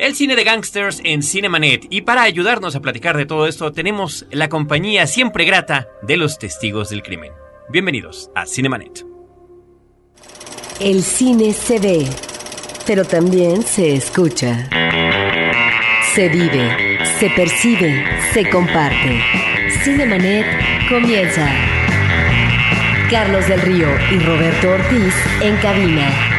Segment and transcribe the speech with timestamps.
[0.00, 1.86] el cine de gangsters en Cinemanet.
[1.90, 6.38] Y para ayudarnos a platicar de todo esto, tenemos la compañía siempre grata de los
[6.38, 7.32] testigos del crimen.
[7.68, 9.04] Bienvenidos a Cinemanet.
[10.80, 12.08] El cine se ve,
[12.86, 14.70] pero también se escucha.
[16.14, 19.20] Se vive, se percibe, se comparte.
[19.84, 20.46] Cinemanet
[20.88, 21.46] comienza.
[23.10, 26.29] Carlos del Río y Roberto Ortiz en cabina.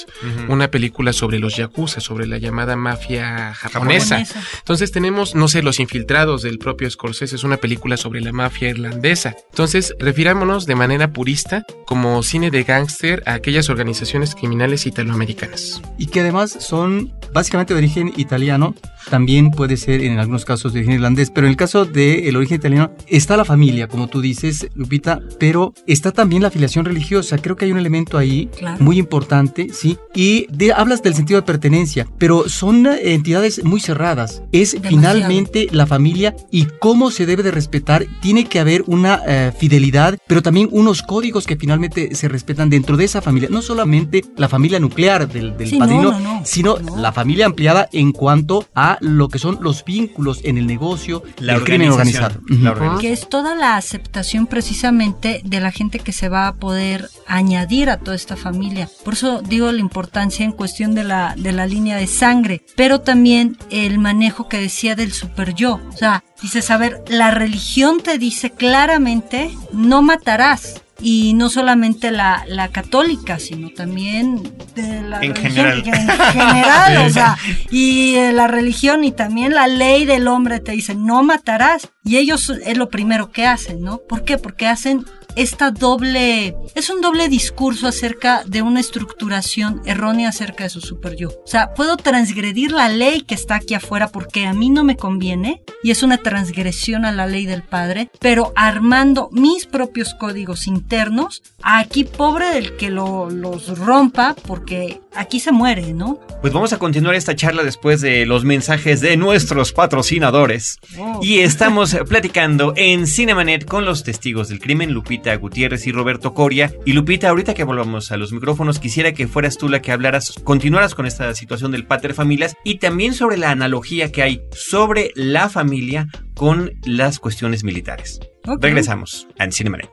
[0.47, 4.19] una película sobre los yakuza, sobre la llamada mafia japonesa.
[4.19, 4.41] Japonesa.
[4.59, 8.69] Entonces tenemos, no sé, Los Infiltrados del propio Scorsese, es una película sobre la mafia
[8.69, 9.35] irlandesa.
[9.51, 15.81] Entonces, refirámonos de manera purista como cine de gángster a aquellas organizaciones criminales italoamericanas.
[15.97, 18.75] y que además son básicamente de origen italiano,
[19.09, 22.57] también puede ser en algunos casos de origen irlandés, pero en el caso del origen
[22.57, 27.37] italiano está la familia, como tú dices, Lupita, pero está también la afiliación religiosa.
[27.37, 28.83] Creo que hay un elemento ahí Claro.
[28.83, 29.97] muy importante, ¿sí?
[30.13, 34.43] Y de- hablas del sentido de pertenencia, pero son eh, entidades muy cerradas.
[34.51, 34.89] Es Demasiado.
[34.97, 38.05] finalmente la familia y cómo se debe de respetar.
[38.21, 42.97] Tiene que haber una eh, fidelidad, pero también unos códigos que finalmente se respetan dentro
[42.97, 43.49] de esa familia.
[43.51, 46.41] No solamente la familia nuclear del, del Sí, no, padrino, no, no.
[46.45, 46.97] sino No.
[46.97, 51.55] la familia ampliada en cuanto a lo que son los vínculos en el negocio, La
[51.55, 52.41] el crimen organizado.
[52.47, 52.97] La.
[52.99, 57.89] Que es toda la aceptación precisamente de la gente que se va a poder añadir
[57.89, 58.89] a toda esta familia.
[59.03, 63.01] Por eso digo la importancia en cuestión de la, de la línea de sangre, pero
[63.01, 65.79] también el manejo que decía del super yo.
[65.89, 70.82] O sea, dices, a ver, la religión te dice claramente, no matarás.
[71.01, 74.41] Y no solamente la, la católica, sino también
[74.75, 76.09] de la En religión general.
[76.09, 77.37] en general, o sea,
[77.71, 82.17] y eh, la religión y también la ley del hombre te dicen no matarás y
[82.17, 83.99] ellos es lo primero que hacen, ¿no?
[83.99, 84.37] ¿Por qué?
[84.37, 85.05] Porque hacen
[85.35, 91.15] esta doble, es un doble discurso acerca de una estructuración errónea acerca de su super
[91.15, 91.29] yo.
[91.29, 94.95] O sea, puedo transgredir la ley que está aquí afuera porque a mí no me
[94.95, 100.67] conviene y es una transgresión a la ley del padre, pero armando mis propios códigos
[100.67, 106.19] internos, aquí pobre del que lo- los rompa porque aquí se muere, ¿no?
[106.41, 110.77] Pues vamos a continuar esta charla después de los mensajes de nuestros patrocinadores.
[111.21, 116.73] Y estamos platicando en Cinemanet con los testigos del crimen, Lupita Gutiérrez y Roberto Coria.
[116.85, 120.33] Y Lupita, ahorita que volvamos a los micrófonos, quisiera que fueras tú la que hablaras,
[120.43, 125.11] continuaras con esta situación del pater familias y también sobre la analogía que hay sobre
[125.15, 128.19] la familia con las cuestiones militares.
[128.59, 129.89] Regresamos en Cinemanet.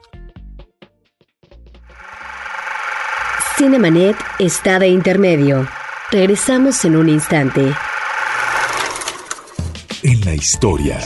[3.57, 5.69] Cinemanet está de intermedio.
[6.11, 7.73] Regresamos en un instante.
[10.03, 10.99] En la historia.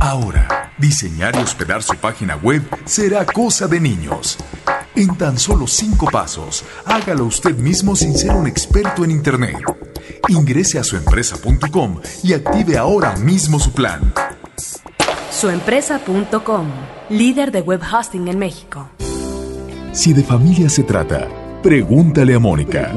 [0.00, 4.38] Ahora, diseñar y hospedar su página web será cosa de niños.
[4.96, 9.58] En tan solo cinco pasos, hágalo usted mismo sin ser un experto en Internet.
[10.28, 14.14] Ingrese a suempresa.com y active ahora mismo su plan.
[15.44, 16.66] Suempresa.com,
[17.10, 18.88] líder de web hosting en México.
[19.92, 21.28] Si de familia se trata,
[21.62, 22.94] pregúntale a Mónica.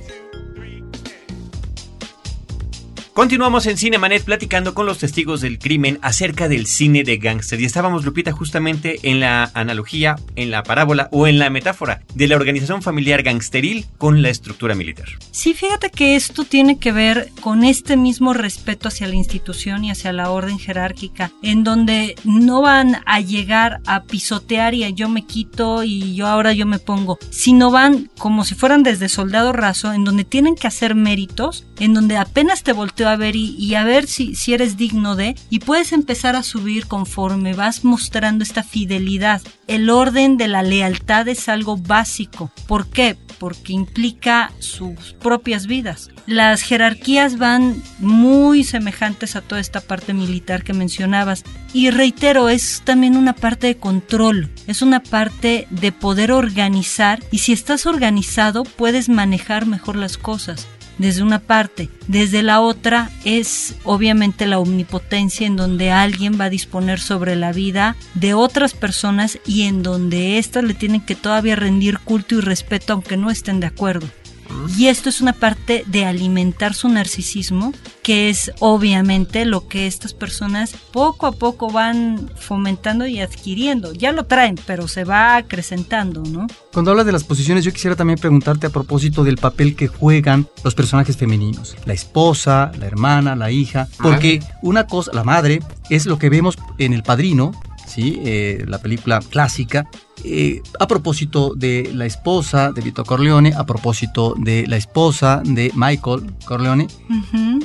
[3.16, 7.58] Continuamos en Cinemanet platicando con los testigos del crimen acerca del cine de gángster.
[7.58, 12.28] Y estábamos, Lupita, justamente en la analogía, en la parábola o en la metáfora de
[12.28, 15.06] la organización familiar gangsteril con la estructura militar.
[15.30, 19.90] Sí, fíjate que esto tiene que ver con este mismo respeto hacia la institución y
[19.90, 25.08] hacia la orden jerárquica, en donde no van a llegar a pisotear y a yo
[25.08, 29.54] me quito y yo ahora yo me pongo, sino van como si fueran desde soldado
[29.54, 33.56] raso, en donde tienen que hacer méritos, en donde apenas te volteo a ver y,
[33.58, 37.84] y a ver si, si eres digno de, y puedes empezar a subir conforme vas
[37.84, 39.42] mostrando esta fidelidad.
[39.66, 42.50] El orden de la lealtad es algo básico.
[42.66, 43.16] ¿Por qué?
[43.38, 46.10] Porque implica sus propias vidas.
[46.26, 51.44] Las jerarquías van muy semejantes a toda esta parte militar que mencionabas.
[51.72, 57.38] Y reitero, es también una parte de control, es una parte de poder organizar y
[57.38, 60.66] si estás organizado puedes manejar mejor las cosas.
[60.98, 61.88] Desde una parte.
[62.08, 67.52] Desde la otra es obviamente la omnipotencia en donde alguien va a disponer sobre la
[67.52, 72.40] vida de otras personas y en donde éstas le tienen que todavía rendir culto y
[72.40, 74.06] respeto aunque no estén de acuerdo.
[74.76, 77.72] Y esto es una parte de alimentar su narcisismo,
[78.02, 83.92] que es obviamente lo que estas personas poco a poco van fomentando y adquiriendo.
[83.92, 86.46] Ya lo traen, pero se va acrecentando, ¿no?
[86.72, 90.46] Cuando hablas de las posiciones, yo quisiera también preguntarte a propósito del papel que juegan
[90.62, 91.76] los personajes femeninos.
[91.84, 93.88] La esposa, la hermana, la hija.
[94.02, 95.60] Porque una cosa, la madre,
[95.90, 97.52] es lo que vemos en El Padrino,
[97.86, 98.20] ¿sí?
[98.24, 99.88] Eh, la película clásica,
[100.24, 105.70] eh, a propósito de la esposa de Vito Corleone, a propósito de la esposa de
[105.74, 106.88] Michael Corleone,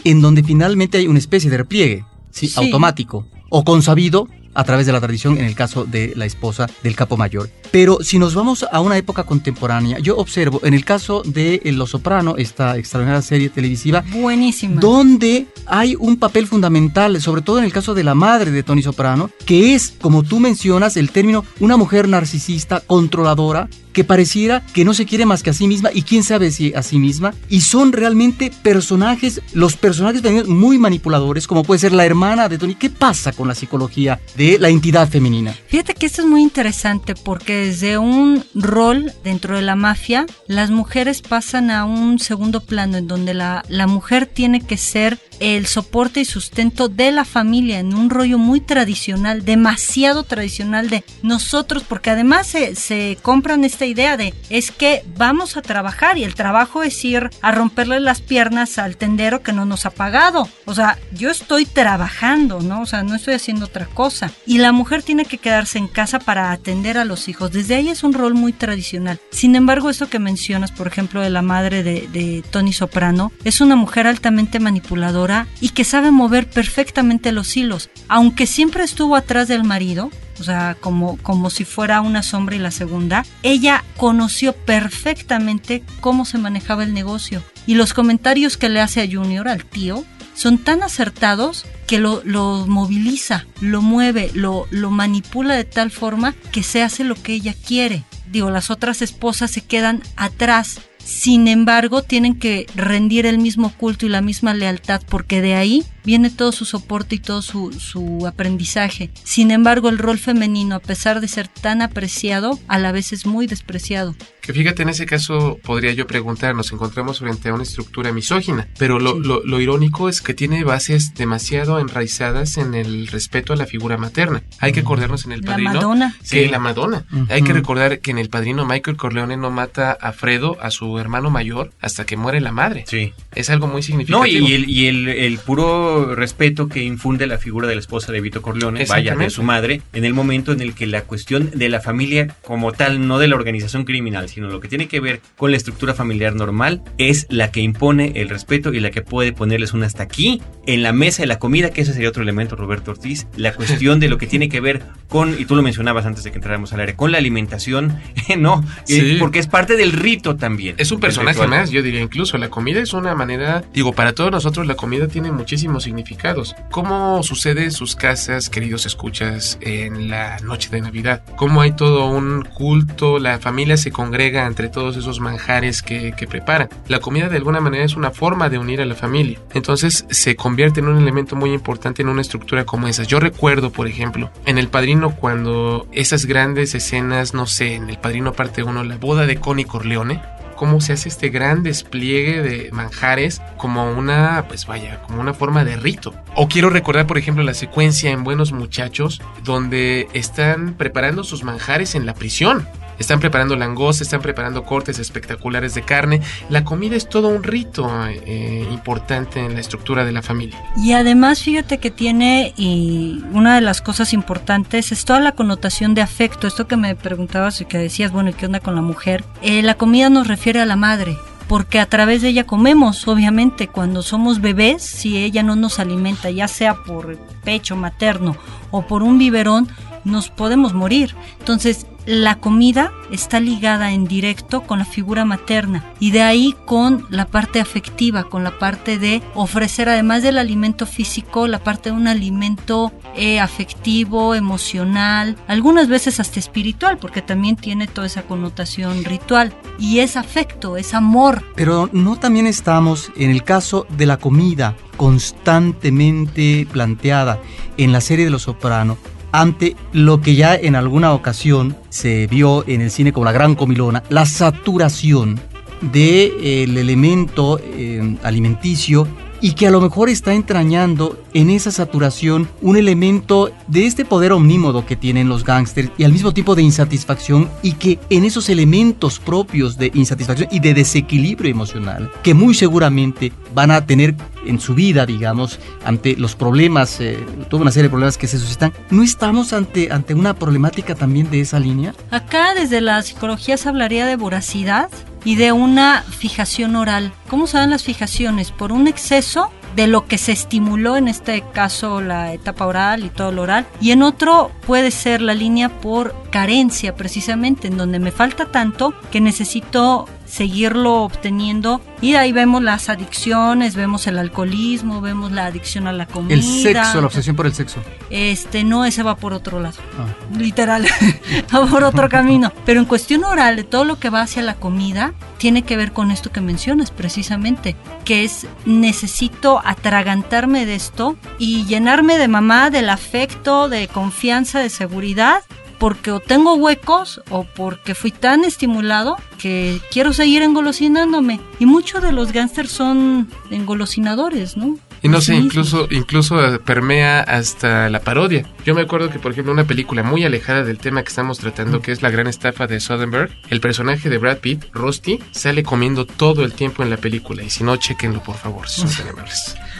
[0.03, 2.51] en donde finalmente hay una especie de repliegue ¿sí?
[2.55, 6.95] automático o consabido a través de la tradición en el caso de la esposa del
[6.95, 7.49] capo mayor.
[7.71, 11.91] Pero si nos vamos a una época contemporánea, yo observo en el caso de Los
[11.91, 17.73] Soprano, esta extraordinaria serie televisiva, buenísima, donde hay un papel fundamental, sobre todo en el
[17.73, 21.77] caso de la madre de Tony Soprano, que es, como tú mencionas, el término una
[21.77, 26.03] mujer narcisista, controladora, que pareciera que no se quiere más que a sí misma y
[26.03, 27.33] quién sabe si a sí misma.
[27.49, 32.75] Y son realmente personajes, los personajes muy manipuladores, como puede ser la hermana de Tony.
[32.75, 35.53] ¿Qué pasa con la psicología de la entidad femenina?
[35.67, 40.71] Fíjate que esto es muy interesante porque desde un rol dentro de la mafia, las
[40.71, 45.65] mujeres pasan a un segundo plano en donde la, la mujer tiene que ser el
[45.65, 51.83] soporte y sustento de la familia en un rollo muy tradicional, demasiado tradicional de nosotros,
[51.83, 56.35] porque además se, se compran esta idea de es que vamos a trabajar y el
[56.35, 60.47] trabajo es ir a romperle las piernas al tendero que no nos ha pagado.
[60.65, 62.81] O sea, yo estoy trabajando, ¿no?
[62.81, 64.31] O sea, no estoy haciendo otra cosa.
[64.45, 67.51] Y la mujer tiene que quedarse en casa para atender a los hijos.
[67.51, 69.19] Desde ahí es un rol muy tradicional.
[69.31, 73.59] Sin embargo, esto que mencionas, por ejemplo, de la madre de, de Tony Soprano, es
[73.59, 79.47] una mujer altamente manipuladora y que sabe mover perfectamente los hilos, aunque siempre estuvo atrás
[79.47, 84.53] del marido, o sea, como, como si fuera una sombra y la segunda, ella conoció
[84.53, 87.43] perfectamente cómo se manejaba el negocio.
[87.67, 90.03] Y los comentarios que le hace a Junior, al tío,
[90.33, 96.33] son tan acertados que lo, lo moviliza, lo mueve, lo, lo manipula de tal forma
[96.51, 98.03] que se hace lo que ella quiere.
[98.31, 100.79] Digo, las otras esposas se quedan atrás
[101.11, 105.83] sin embargo, tienen que rendir el mismo culto y la misma lealtad porque de ahí
[106.03, 109.11] viene todo su soporte y todo su, su, aprendizaje.
[109.23, 113.25] Sin embargo, el rol femenino, a pesar de ser tan apreciado, a la vez es
[113.25, 114.15] muy despreciado.
[114.41, 118.67] Que fíjate, en ese caso podría yo preguntar, nos encontramos frente a una estructura misógina,
[118.79, 123.67] pero lo, lo, irónico es que tiene bases demasiado enraizadas en el respeto a la
[123.67, 124.41] figura materna.
[124.59, 125.73] Hay que acordarnos en el padrino.
[125.73, 126.15] La Madonna.
[126.27, 127.05] Que la Madonna.
[127.29, 130.97] Hay que recordar que en el padrino Michael Corleone no mata a Fredo, a su
[130.97, 132.85] hermano mayor, hasta que muere la madre.
[132.87, 133.13] Sí.
[133.35, 134.21] Es algo muy significativo.
[134.21, 138.11] No, y, el, y el, el puro respeto que infunde la figura de la esposa
[138.11, 141.51] de Vito Corleone, vaya de su madre, en el momento en el que la cuestión
[141.53, 144.99] de la familia como tal, no de la organización criminal, sino lo que tiene que
[144.99, 149.01] ver con la estructura familiar normal, es la que impone el respeto y la que
[149.01, 152.23] puede ponerles un hasta aquí en la mesa de la comida, que ese sería otro
[152.23, 155.61] elemento, Roberto Ortiz, la cuestión de lo que tiene que ver con, y tú lo
[155.61, 157.99] mencionabas antes de que entráramos al aire, con la alimentación,
[158.37, 160.75] no, eh, porque es parte del rito también.
[160.77, 164.31] Es un personaje más, yo diría incluso, la comida es una manera, digo, para todos
[164.31, 166.55] nosotros la comida tiene muchísimos significados.
[166.71, 171.23] ¿Cómo sucede sus casas, queridos escuchas, en la noche de Navidad?
[171.35, 173.19] ¿Cómo hay todo un culto?
[173.19, 176.69] La familia se congrega entre todos esos manjares que, que preparan.
[176.87, 179.39] La comida de alguna manera es una forma de unir a la familia.
[179.53, 183.03] Entonces se convierte en un elemento muy importante en una estructura como esa.
[183.03, 187.97] Yo recuerdo, por ejemplo, en El Padrino cuando esas grandes escenas, no sé, en El
[187.97, 190.21] Padrino parte 1, la boda de Connie Corleone,
[190.61, 195.65] cómo se hace este gran despliegue de manjares como una, pues vaya, como una forma
[195.65, 196.13] de rito.
[196.35, 201.95] O quiero recordar, por ejemplo, la secuencia en Buenos Muchachos, donde están preparando sus manjares
[201.95, 202.67] en la prisión.
[202.99, 206.21] Están preparando langosta, están preparando cortes espectaculares de carne.
[206.49, 210.61] La comida es todo un rito eh, importante en la estructura de la familia.
[210.77, 215.93] Y además, fíjate que tiene, y una de las cosas importantes es toda la connotación
[215.93, 216.47] de afecto.
[216.47, 219.23] Esto que me preguntabas y que decías, bueno, ¿y qué onda con la mujer?
[219.41, 221.17] Eh, la comida nos refiere a la madre
[221.51, 226.29] porque a través de ella comemos, obviamente, cuando somos bebés, si ella no nos alimenta,
[226.29, 228.37] ya sea por pecho materno
[228.71, 229.67] o por un biberón,
[230.05, 231.13] nos podemos morir.
[231.39, 237.05] Entonces, la comida está ligada en directo con la figura materna y de ahí con
[237.09, 241.95] la parte afectiva, con la parte de ofrecer además del alimento físico, la parte de
[241.95, 249.03] un alimento eh, afectivo, emocional, algunas veces hasta espiritual, porque también tiene toda esa connotación
[249.03, 251.43] ritual y es afecto, es amor.
[251.55, 257.41] Pero no también estamos en el caso de la comida constantemente planteada
[257.77, 258.97] en la serie de Los Soprano
[259.31, 263.55] ante lo que ya en alguna ocasión se vio en el cine como la gran
[263.55, 265.39] comilona, la saturación
[265.81, 269.07] del de, el elemento eh, alimenticio
[269.41, 274.31] y que a lo mejor está entrañando en esa saturación un elemento de este poder
[274.31, 278.49] omnímodo que tienen los gángsters y al mismo tiempo de insatisfacción y que en esos
[278.49, 284.15] elementos propios de insatisfacción y de desequilibrio emocional que muy seguramente van a tener
[284.45, 287.17] en su vida, digamos, ante los problemas, eh,
[287.49, 291.29] toda una serie de problemas que se suscitan, ¿no estamos ante, ante una problemática también
[291.29, 291.93] de esa línea?
[292.09, 294.89] Acá desde la psicología se hablaría de voracidad
[295.23, 297.13] y de una fijación oral.
[297.29, 298.51] ¿Cómo se dan las fijaciones?
[298.51, 303.09] Por un exceso de lo que se estimuló, en este caso la etapa oral y
[303.09, 307.99] todo lo oral, y en otro puede ser la línea por carencia precisamente, en donde
[307.99, 315.01] me falta tanto que necesito seguirlo obteniendo y ahí vemos las adicciones, vemos el alcoholismo,
[315.01, 316.33] vemos la adicción a la comida.
[316.33, 317.81] El sexo, la obsesión por el sexo.
[318.09, 319.77] Este, no, ese va por otro lado.
[319.99, 320.07] Ah.
[320.37, 320.87] Literal,
[321.53, 322.53] va por otro camino.
[322.65, 325.91] Pero en cuestión oral, de todo lo que va hacia la comida, tiene que ver
[325.91, 332.69] con esto que mencionas precisamente, que es necesito atragantarme de esto y llenarme de mamá,
[332.69, 335.43] del afecto, de confianza, de seguridad
[335.81, 341.39] porque o tengo huecos o porque fui tan estimulado que quiero seguir engolosinándome.
[341.57, 344.77] Y muchos de los gángsters son engolosinadores, ¿no?
[345.03, 348.45] Y no sé, incluso, incluso eh, permea hasta la parodia.
[348.65, 351.81] Yo me acuerdo que, por ejemplo, una película muy alejada del tema que estamos tratando,
[351.81, 356.05] que es La gran estafa de Soderbergh, el personaje de Brad Pitt, Rusty, sale comiendo
[356.05, 357.41] todo el tiempo en la película.
[357.43, 359.15] Y si no, chequenlo, por favor, si son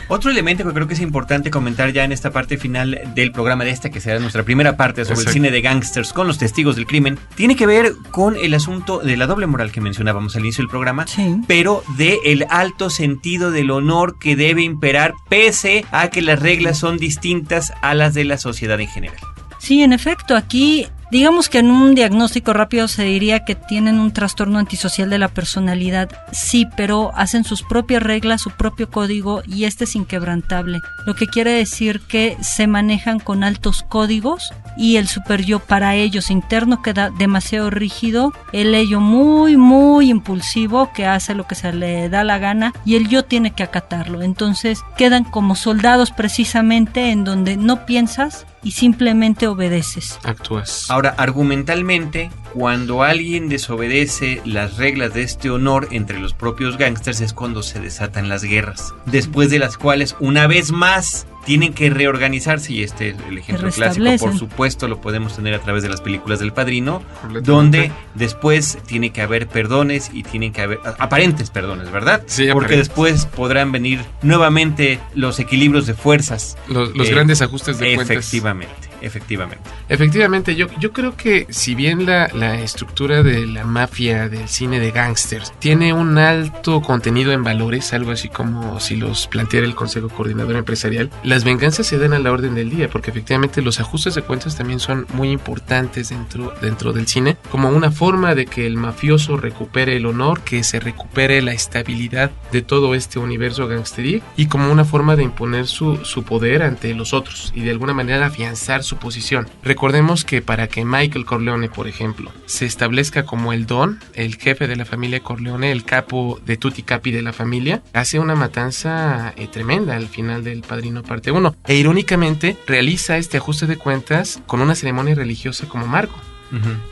[0.07, 3.63] Otro elemento que creo que es importante comentar ya en esta parte final del programa
[3.63, 6.75] de esta, que será nuestra primera parte sobre el cine de gangsters con los testigos
[6.75, 10.41] del crimen, tiene que ver con el asunto de la doble moral que mencionábamos al
[10.41, 11.05] inicio del programa,
[11.47, 16.77] pero de el alto sentido del honor que debe imperar pese a que las reglas
[16.77, 19.17] son distintas a las de la sociedad en general.
[19.59, 24.13] Sí, en efecto, aquí Digamos que en un diagnóstico rápido se diría que tienen un
[24.13, 29.65] trastorno antisocial de la personalidad, sí, pero hacen sus propias reglas, su propio código y
[29.65, 35.09] este es inquebrantable, lo que quiere decir que se manejan con altos códigos y el
[35.09, 41.35] super yo para ellos interno queda demasiado rígido, el ello muy muy impulsivo que hace
[41.35, 45.25] lo que se le da la gana y el yo tiene que acatarlo, entonces quedan
[45.25, 50.19] como soldados precisamente en donde no piensas y simplemente obedeces.
[50.23, 50.89] Actúas.
[50.89, 57.33] Ahora, argumentalmente, cuando alguien desobedece las reglas de este honor entre los propios gángsters es
[57.33, 62.73] cuando se desatan las guerras, después de las cuales, una vez más, tienen que reorganizarse
[62.73, 66.01] y este es el ejemplo clásico, por supuesto, lo podemos tener a través de las
[66.01, 67.01] películas del Padrino,
[67.41, 72.23] donde después tiene que haber perdones y tienen que haber aparentes perdones, ¿verdad?
[72.27, 76.57] Sí, Porque después podrán venir nuevamente los equilibrios de fuerzas.
[76.67, 78.17] Los, los eh, grandes ajustes de cuentas.
[78.17, 78.90] Efectivamente.
[79.01, 79.63] Efectivamente.
[79.89, 84.79] Efectivamente, yo, yo creo que si bien la, la estructura de la mafia del cine
[84.79, 89.75] de gángsters tiene un alto contenido en valores, algo así como si los planteara el
[89.75, 93.79] Consejo Coordinador Empresarial, las venganzas se dan a la orden del día, porque efectivamente los
[93.79, 98.45] ajustes de cuentas también son muy importantes dentro, dentro del cine, como una forma de
[98.45, 103.67] que el mafioso recupere el honor, que se recupere la estabilidad de todo este universo
[103.67, 107.71] gangsteril y como una forma de imponer su, su poder ante los otros y de
[107.71, 109.47] alguna manera afianzar su su posición.
[109.63, 114.67] Recordemos que para que Michael Corleone, por ejemplo, se establezca como el don, el jefe
[114.67, 119.33] de la familia Corleone, el capo de tutti capi de la familia, hace una matanza
[119.37, 121.55] eh, tremenda al final del Padrino parte 1.
[121.67, 126.19] E irónicamente realiza este ajuste de cuentas con una ceremonia religiosa como Marco,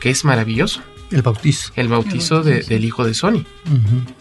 [0.00, 0.80] que es maravilloso.
[1.10, 1.72] El bautizo.
[1.76, 3.44] El bautizo, del hijo de Sony.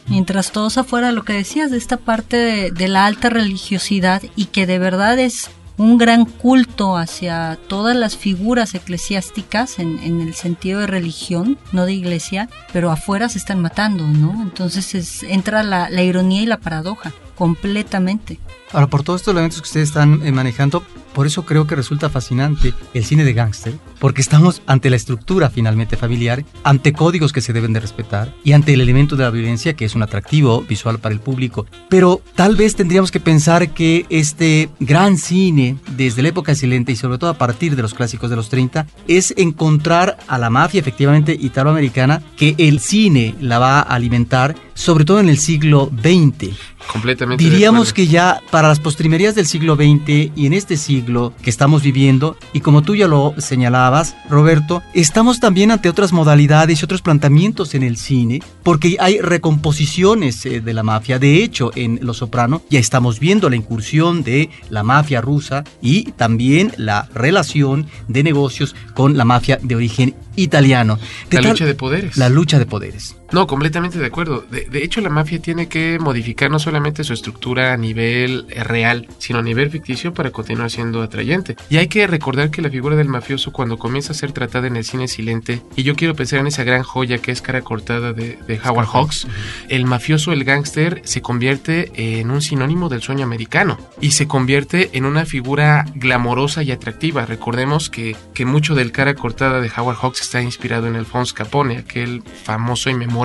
[0.07, 4.45] Mientras todos afuera, lo que decías de esta parte de, de, la alta religiosidad y
[4.45, 10.81] que de verdad es un gran culto hacia todas las figuras eclesiásticas en, el sentido
[10.81, 14.41] de religión, no de iglesia, pero afuera se están matando, ¿no?
[14.43, 18.39] Entonces entra la, ironía y la paradoja completamente.
[18.73, 22.09] Ahora, por todos estos elementos que ustedes están eh, manejando, por eso creo que resulta
[22.09, 27.41] fascinante el cine de gángster, porque estamos ante la estructura finalmente familiar, ante códigos que
[27.41, 30.61] se deben de respetar y ante el elemento de la violencia que es un atractivo
[30.61, 31.65] visual para el público.
[31.89, 36.95] Pero tal vez tendríamos que pensar que este gran cine, desde la época silente y
[36.95, 40.79] sobre todo a partir de los clásicos de los 30, es encontrar a la mafia
[40.79, 46.55] efectivamente italoamericana que el cine la va a alimentar, sobre todo en el siglo XX.
[46.91, 47.43] Completamente.
[47.43, 51.83] Diríamos que ya para las postrimerías del siglo XX y en este siglo que estamos
[51.83, 53.88] viviendo, y como tú ya lo señalabas,
[54.29, 60.45] Roberto, estamos también ante otras modalidades y otros planteamientos en el cine, porque hay recomposiciones
[60.45, 61.17] eh, de la mafia.
[61.17, 66.11] De hecho, en Los Soprano ya estamos viendo la incursión de la mafia rusa y
[66.11, 70.99] también la relación de negocios con la mafia de origen italiano.
[71.31, 72.17] la lucha de poderes.
[72.17, 73.18] La lucha de poderes.
[73.31, 74.43] No, completamente de acuerdo.
[74.49, 78.63] De, de, hecho, la mafia tiene que modificar no solamente su estructura a nivel eh,
[78.63, 81.55] real, sino a nivel ficticio para continuar siendo atrayente.
[81.69, 84.75] Y hay que recordar que la figura del mafioso cuando comienza a ser tratada en
[84.75, 88.13] el cine silente, y yo quiero pensar en esa gran joya que es cara cortada
[88.13, 89.27] de, de Howard Hawks,
[89.67, 94.89] el mafioso, el gángster, se convierte en un sinónimo del sueño americano y se convierte
[94.93, 97.25] en una figura glamorosa y atractiva.
[97.25, 101.77] Recordemos que, que mucho del cara cortada de Howard Hawks está inspirado en Alphonse Capone,
[101.77, 103.18] aquel famoso y memorable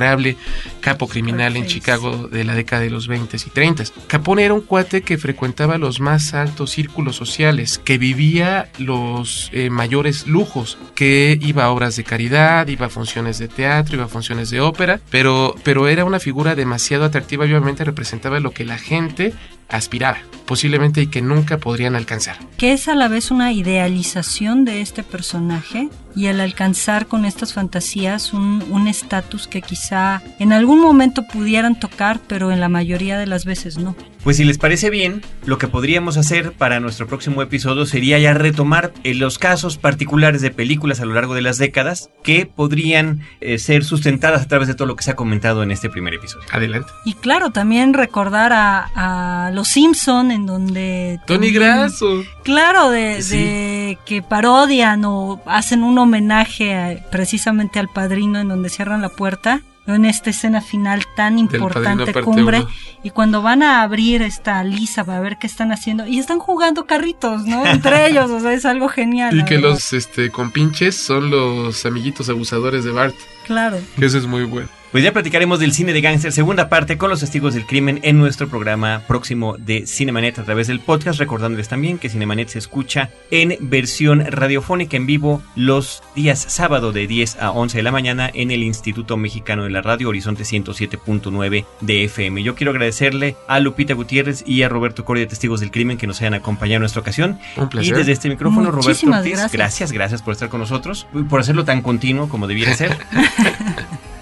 [0.80, 3.84] capo criminal en Chicago de la década de los 20 y 30.
[4.06, 9.70] Capone era un cuate que frecuentaba los más altos círculos sociales, que vivía los eh,
[9.70, 14.08] mayores lujos, que iba a obras de caridad, iba a funciones de teatro, iba a
[14.08, 18.64] funciones de ópera, pero, pero era una figura demasiado atractiva y obviamente representaba lo que
[18.64, 19.34] la gente
[19.68, 22.38] aspiraba, posiblemente y que nunca podrían alcanzar.
[22.56, 27.52] Que es a la vez una idealización de este personaje y al alcanzar con estas
[27.52, 33.26] fantasías un estatus que quizá en algún momento pudieran tocar, pero en la mayoría de
[33.26, 33.94] las veces no.
[34.24, 38.32] Pues si les parece bien, lo que podríamos hacer para nuestro próximo episodio sería ya
[38.32, 43.20] retomar eh, los casos particulares de películas a lo largo de las décadas que podrían
[43.42, 46.14] eh, ser sustentadas a través de todo lo que se ha comentado en este primer
[46.14, 46.46] episodio.
[46.50, 46.90] Adelante.
[47.04, 51.20] Y claro, también recordar a, a Los Simpson en donde...
[51.26, 52.24] Tony Grasso.
[52.44, 53.36] Claro, de, sí.
[53.36, 59.10] de, que parodian o hacen un homenaje a, precisamente al padrino en donde cierran la
[59.10, 62.68] puerta en esta escena final tan importante, cumbre, uno.
[63.02, 66.86] y cuando van a abrir esta lisa para ver qué están haciendo, y están jugando
[66.86, 67.66] carritos, ¿no?
[67.66, 69.38] Entre ellos, o sea, es algo genial.
[69.38, 69.70] Y que verdad.
[69.70, 73.14] los este, compinches son los amiguitos abusadores de Bart.
[73.44, 73.78] Claro.
[73.98, 74.68] Que eso es muy bueno.
[74.94, 78.16] Pues ya platicaremos del cine de gángster segunda parte con los testigos del crimen en
[78.16, 83.10] nuestro programa próximo de Cinemanet a través del podcast, recordándoles también que Cinemanet se escucha
[83.32, 88.30] en versión radiofónica en vivo los días sábado de 10 a 11 de la mañana
[88.32, 92.44] en el Instituto Mexicano de la Radio Horizonte 107.9 de FM.
[92.44, 96.06] Yo quiero agradecerle a Lupita Gutiérrez y a Roberto Coria de Testigos del Crimen que
[96.06, 97.40] nos hayan acompañado en nuestra ocasión.
[97.56, 97.94] Un placer.
[97.94, 99.52] Y desde este micrófono, Muchísimas Roberto Ortiz, gracias.
[99.52, 102.96] gracias, gracias por estar con nosotros, por hacerlo tan continuo como debiera ser.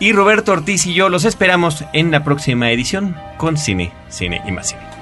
[0.01, 4.51] Y Roberto Ortiz y yo los esperamos en la próxima edición con Cine, Cine y
[4.51, 5.02] más Cine.